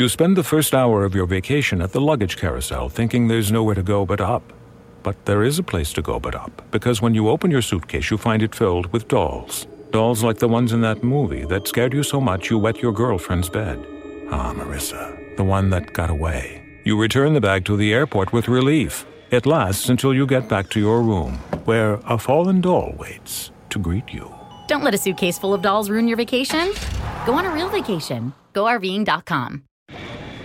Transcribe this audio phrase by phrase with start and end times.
[0.00, 3.74] You spend the first hour of your vacation at the luggage carousel thinking there's nowhere
[3.74, 4.42] to go but up.
[5.02, 8.10] But there is a place to go but up, because when you open your suitcase,
[8.10, 9.66] you find it filled with dolls.
[9.90, 12.92] Dolls like the ones in that movie that scared you so much you wet your
[12.92, 13.78] girlfriend's bed.
[14.30, 16.62] Ah, Marissa, the one that got away.
[16.86, 19.04] You return the bag to the airport with relief.
[19.30, 21.34] It lasts until you get back to your room,
[21.66, 24.34] where a fallen doll waits to greet you.
[24.66, 26.72] Don't let a suitcase full of dolls ruin your vacation.
[27.26, 28.32] Go on a real vacation.
[28.54, 29.64] GoRVing.com.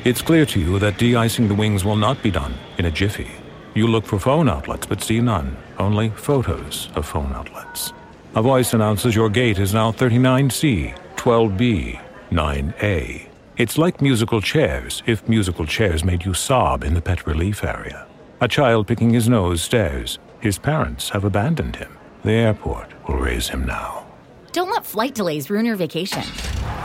[0.06, 3.32] It's clear to you that de-icing the wings will not be done in a jiffy.
[3.74, 7.92] You look for phone outlets but see none, only photos of phone outlets.
[8.36, 13.28] A voice announces your gate is now 39C, 12B, 9A.
[13.57, 18.06] It's like musical chairs if musical chairs made you sob in the pet relief area.
[18.42, 20.20] A child picking his nose stares.
[20.40, 21.98] His parents have abandoned him.
[22.24, 24.06] The airport will raise him now.
[24.51, 26.24] Don't let flight delays ruin your vacation.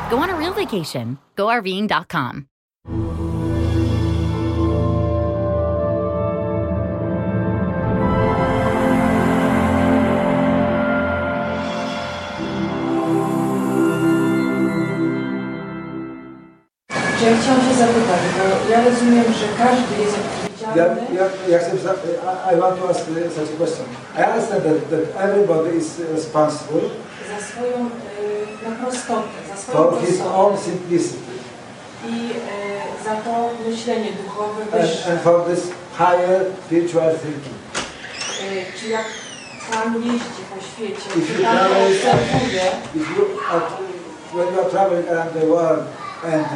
[0.08, 1.18] Go on a real vacation.
[1.36, 2.46] GoRVing.com.
[19.40, 22.04] że każdy jest odpowiedzialny yeah, yeah, accept.
[22.50, 23.00] I, I want to ask
[23.36, 23.86] such a question.
[24.18, 26.80] I understand that, that everybody is responsible
[27.30, 31.32] za swoją y, na prostotę, za swoją for his own simplicity
[32.08, 35.12] i y, za to myślenie duchowe and, wyższe.
[35.12, 35.60] and for this
[35.98, 37.56] higher spiritual thinking.
[38.42, 39.04] Y, Czy jak
[39.70, 42.62] Pan jeździ po świecie, If Pan obserwuje,
[42.94, 43.62] if you are,
[44.34, 45.84] when you are traveling around the world
[46.24, 46.46] and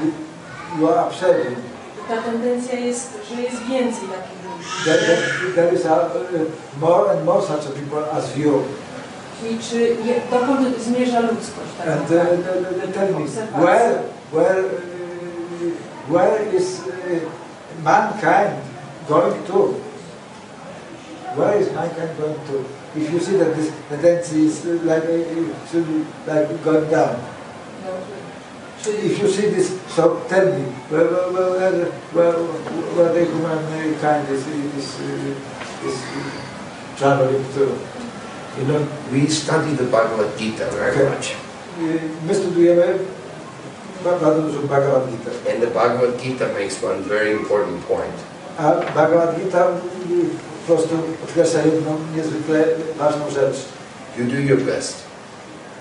[0.78, 1.56] you are observing,
[2.08, 4.64] ta tendencja jest, że jest więcej takich ludzi.
[4.84, 5.00] that
[5.54, 8.62] there is a, uh, more and more such people as you.
[9.50, 12.24] I czy je, dokąd zmierza ludzkość tak And uh, the,
[12.80, 13.60] the, the Obserwacja.
[13.64, 13.98] where,
[14.32, 16.84] where, uh, where is uh,
[17.84, 18.52] mankind
[19.08, 19.74] going to?
[21.36, 22.64] Where is mankind going to?
[23.00, 27.14] If you see that this tendency is like uh, should be like going down.
[27.84, 28.13] Dobrze.
[28.86, 32.32] If you see this, so tell me, where, where, where, where,
[32.96, 37.78] where the humankind is, is, uh, is uh, traveling to?
[38.60, 41.08] You know, we study the Bhagavad Gita very Okay.
[41.08, 41.34] much.
[41.80, 43.06] Y, My studujemy
[44.04, 45.30] Bhagavad Gita.
[45.50, 48.14] And the Bhagavad Gita makes one very important point.
[48.58, 49.68] A Bhagavad Gita
[50.10, 50.28] y,
[50.66, 52.64] po prostu podkreśla jedną niezwykle
[52.98, 53.56] ważną rzecz.
[54.18, 54.94] You do your best.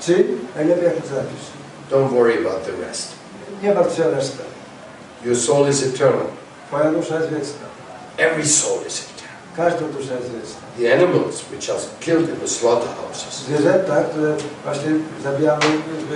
[0.01, 0.25] Czy
[0.55, 1.45] najlepiej jak to zrobisz?
[1.93, 3.07] Don't worry about the rest.
[3.63, 4.43] Nie martw się o resztę.
[5.25, 6.25] Your soul is eternal.
[6.67, 7.65] Twoja dusza jest wieczna.
[8.17, 9.37] Every soul is eternal.
[9.57, 10.61] Każda dusza jest wieczna.
[10.79, 14.91] The animals which are killed in the slaughterhouses, Zwierzęta, które właśnie
[15.23, 15.65] zabijamy
[16.09, 16.13] w,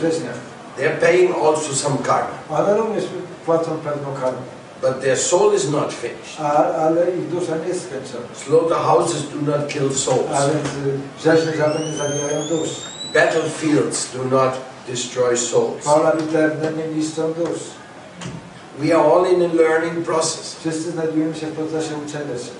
[0.00, 2.38] w they're paying also some karma.
[2.48, 3.04] one również
[3.46, 4.36] płacą pewną karę.
[4.82, 6.40] But their soul is not finished.
[6.40, 8.34] A, ale ich dusza nie jest skończona.
[8.44, 10.30] Slaughterhouses do not kill souls.
[10.30, 12.89] więc y, rzeźnie żadne nie zabijają dusz.
[13.14, 14.52] Battlefields do not
[14.88, 15.84] destroy souls.
[15.84, 17.60] Pola bitewne nie niszczą dusz.
[18.78, 20.56] We are all in a learning process.
[20.60, 22.50] Wszyscy znajdujemy się w procesie uczenia się.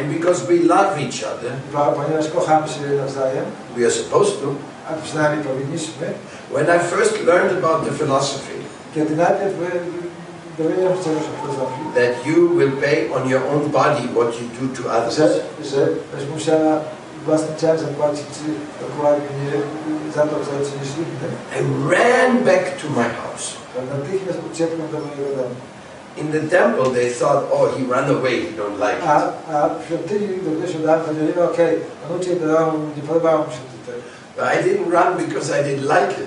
[0.00, 1.52] And because we love each other,
[1.96, 3.44] Ponieważ kochamy się nawzajem,
[3.76, 4.46] we are supposed to.
[4.90, 6.06] a przynajmniej powinniśmy,
[6.52, 8.52] When I first learned about the philosophy,
[8.94, 9.54] kiedy najpierw
[10.58, 14.46] dowiedziałem się czegoś o filozofii, that you will pay on your own body what you
[14.60, 15.16] do to others.
[15.16, 15.28] że,
[15.70, 16.80] że będziesz musiała
[17.76, 19.52] zapłacić y, dokładnie
[20.08, 21.60] y, za to, co czynisz innym, I
[21.94, 23.46] ran back to my house.
[23.74, 25.54] to natychmiast uciekłem do mojego domu.
[26.16, 29.08] In the temple, they thought, oh, he ran away, he don't like it.
[29.52, 33.38] a w świątyni, do której się udałem, powiedzieli, okej, on uciekł do domu, nie podobało
[33.38, 33.98] mu się tutaj.
[34.36, 36.26] But I didn't run because I didn't like it.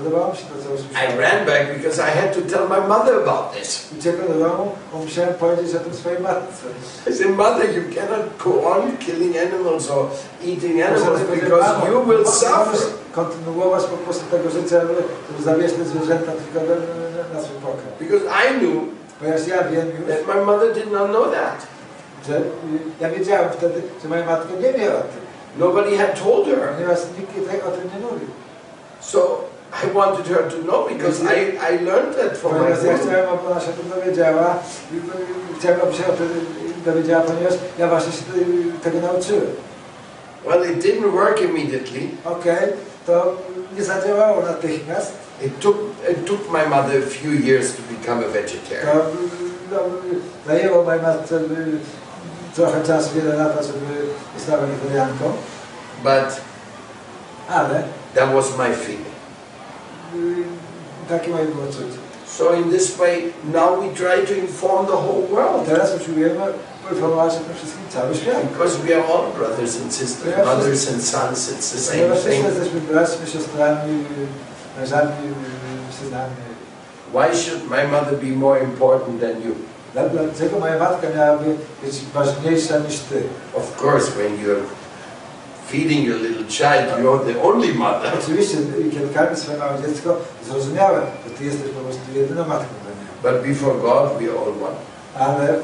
[0.00, 0.68] Ale nie, ja nie uciekłem, ponieważ nie podobało mi się to, co
[1.04, 3.88] I ran back because I had to tell my mother about this.
[3.98, 6.66] Uciekłem do domu, bo musiałem powiedzieć o tym swojej matce.
[7.10, 10.06] I said, Mother, you cannot go on killing animals or
[10.44, 12.80] eating animals because you will suffer.
[13.12, 17.92] kontynuować po prostu tego życia, żeby zwierzęta tylko na, na, na swój pokarm.
[18.00, 18.82] Because I knew
[19.18, 21.66] Ponieważ ja wiem that my mother did not know that.
[22.28, 22.40] że
[23.00, 25.26] ja wiedziałem wtedy, że moja matka nie wie o tym,
[25.58, 26.68] Nobody had told her.
[26.74, 28.28] ponieważ nikt o tym nie mówił.
[29.00, 29.40] So
[29.84, 32.98] I wanted her to know because I, I learned that from my ja guru.
[32.98, 34.58] chciałem, aby ona się o tym dowiedziała
[34.92, 34.96] i
[35.58, 36.28] chciałem, aby się o tym
[36.84, 38.22] dowiedziała, ponieważ ja właśnie się
[38.82, 39.46] tego nauczyłem.
[40.46, 42.00] Well, it didn't work immediately.
[42.24, 42.72] Okej,
[43.06, 43.36] to
[43.76, 45.76] nie zadziałało natychmiast, It took,
[46.12, 48.96] it took my mother a few years to become a vegetarian.
[49.72, 51.40] no, y, zajęło mojej matce
[52.54, 54.06] trochę czasu, wiele lat, żeby
[54.38, 55.32] została wegetarianką,
[56.02, 56.40] But
[57.48, 57.82] ale
[58.14, 59.05] that was my feeling.
[60.16, 61.46] Y, takie moje.
[62.26, 65.66] So in this way, now we try to inform the whole world.
[65.66, 66.40] Teraz usiłujemy
[66.88, 68.36] poinformować o tym wszystkim cały świat.
[68.52, 72.44] Because we are all brothers and sisters, mothers and sons, it's the same thing.
[72.44, 74.04] jesteśmy braćmi, siostrami,
[74.78, 75.10] mężami,
[76.00, 76.34] synami.
[77.14, 79.54] Why should my mother be more important than you?
[79.94, 81.44] Dla- Dlaczego moja matka miałaby
[81.82, 83.22] być ważniejsza niż ty?
[83.54, 84.62] Of course, when you're
[85.70, 88.12] feeding a little child, you're the only mother.
[88.22, 88.56] Oczywiście,
[89.34, 90.16] swoje małe dziecko,
[90.48, 93.12] zrozumiałem, że ty jesteś po prostu jedyną matką dla niego.
[93.22, 94.76] But before God, we are all one.
[95.18, 95.58] Ale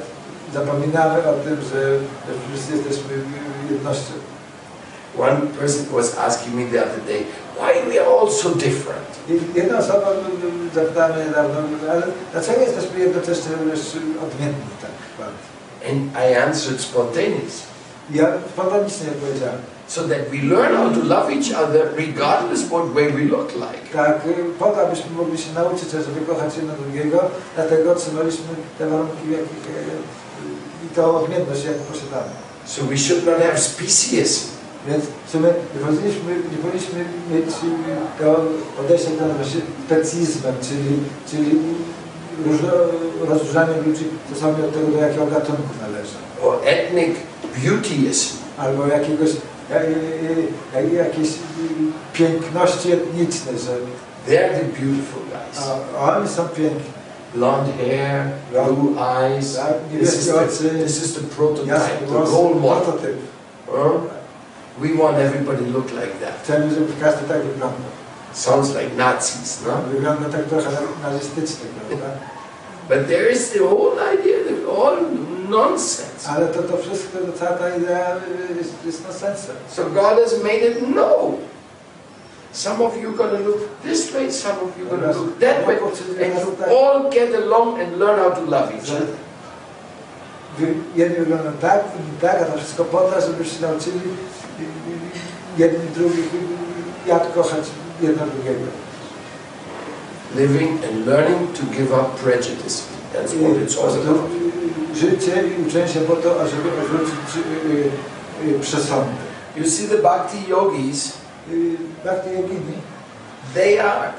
[0.55, 1.99] zapominamy o tym, że,
[2.49, 3.11] wszyscy jesteśmy
[3.71, 4.13] jednością.
[5.19, 7.25] One person was asking me the other day,
[7.57, 9.07] why we are all so different?
[9.55, 10.09] Jedna osoba
[10.75, 11.59] zapytała mnie niedawno,
[11.91, 12.03] ale
[12.33, 13.51] dlaczego jesteśmy jednocześnie
[14.23, 15.53] odmienni tak bardzo?
[15.91, 17.73] And I answered spontaneously.
[18.11, 19.59] Ja spontanicznie powiedziałem.
[19.93, 23.83] So that we learn how to love each other regardless what way we look like.
[23.93, 28.87] Tak, y, po to, abyśmy mogli się nauczyć, żeby kochać jedno drugiego, dlatego otrzymaliśmy te
[28.87, 29.81] warunki, jakich, y,
[30.85, 32.33] y, i tą odmienność, jaką posiadamy.
[32.65, 34.49] So we should not have speciesism.
[34.89, 38.45] Więc w sumie nie powinniśmy, nie powinniśmy mieć y, to
[39.19, 40.99] nazywa się specyzmem, czyli,
[41.31, 41.59] czyli
[42.47, 42.71] różno,
[43.29, 46.17] rozróżnianie ludzi stosownie od tego, do jakiego gatunku należą.
[46.43, 47.17] Or ethnic
[47.65, 48.37] beautyism.
[48.59, 49.52] Albo jakiegoś, jak, jak,
[50.93, 51.29] jakieś
[52.13, 53.73] piękności etniczne, że
[54.29, 55.69] They're the beautiful guys.
[55.99, 57.03] a, oni są piękni.
[57.35, 59.59] Blonde hair, blue eyes.
[60.01, 62.99] This is the, this is the prototype, the role model.
[63.67, 64.01] Huh?
[64.79, 66.43] We want everybody to look like that.
[66.43, 67.93] Chcemy, żeby każdy tak wyglądał.
[68.33, 69.73] Sounds like Nazis, no?
[69.93, 70.71] Wygląda tak trochę
[71.03, 72.07] nazystycznie, prawda?
[72.89, 74.97] But there is the whole idea that all
[75.53, 76.29] nonsense.
[76.29, 78.17] Ale to, to wszystko, to cała ta idea
[78.59, 79.57] jest, jest nonsensem.
[79.69, 81.39] So God has made it no.
[82.53, 85.79] Some of you gonna look this way, some of you gonna look that way,
[86.25, 89.17] and you all get along and learn how to love each other.
[90.97, 95.89] jedni wyglądają tak, inni tak, a to wszystko po to, żebyście nauczyli y, y, jedni
[95.95, 96.27] drugich,
[97.07, 97.65] jak kochać
[98.01, 98.67] jedno drugiego.
[100.37, 102.83] Living and learning to give up prejudice.
[103.13, 104.42] That's what it's all about.
[104.95, 109.11] Życie i uczenie się po to, ażeby odwrócić y, y, y, przesądy.
[109.57, 111.13] You see the bhakti yogis,
[111.51, 112.77] Y, Bhakti Yogini
[113.55, 114.13] they are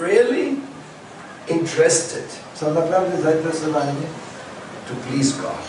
[0.00, 0.56] really
[1.48, 2.24] interested
[2.54, 3.96] są naprawdę zainteresowani,
[4.88, 5.64] to please God.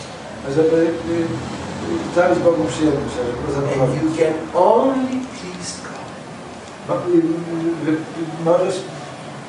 [0.54, 4.02] żeby y, y, sprawić Bogu przyjemność, żeby go And zadowolić.
[4.02, 6.06] you can only please God
[6.88, 8.74] Mo- Możesz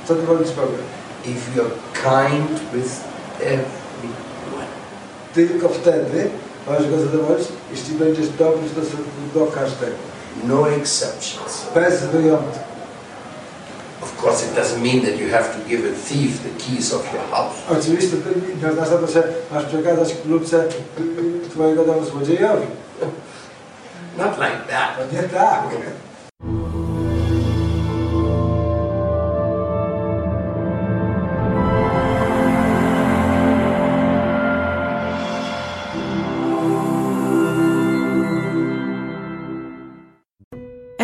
[0.08, 0.84] zadowolić Boga.
[1.26, 1.72] if you're
[2.04, 2.92] kind with
[3.40, 3.78] everyone.
[5.38, 6.30] Tylko wtedy
[6.68, 9.96] możesz go zadowolić, jeśli będziesz dobry w stosunku do każdego.
[10.44, 11.66] No exceptions.
[11.76, 12.60] Bez wyjątku.
[14.02, 17.14] Of course, it doesn't mean that you have to give a thief the keys of
[17.14, 17.56] your house.
[17.70, 18.30] Oczywiście to
[18.64, 20.16] nie oznacza to, że masz przekazać
[21.50, 22.68] twojego domu złodziejowi.
[24.18, 24.98] Not like that.
[25.00, 25.64] No nie tak.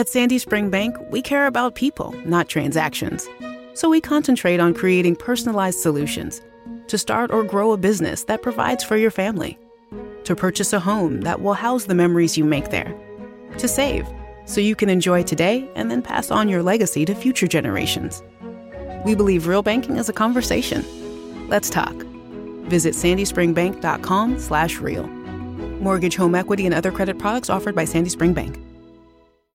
[0.03, 3.25] At Sandy Spring Bank, we care about people, not transactions.
[3.73, 6.41] So we concentrate on creating personalized solutions
[6.87, 9.57] to start or grow a business that provides for your family,
[10.25, 12.93] to purchase a home that will house the memories you make there,
[13.57, 14.05] to save
[14.43, 18.21] so you can enjoy today and then pass on your legacy to future generations.
[19.05, 20.83] We believe real banking is a conversation.
[21.47, 21.93] Let's talk.
[22.67, 25.07] Visit sandyspringbank.com slash real.
[25.07, 28.59] Mortgage, home equity, and other credit products offered by Sandy Spring Bank.